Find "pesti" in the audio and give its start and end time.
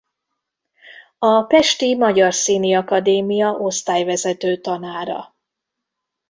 1.43-1.95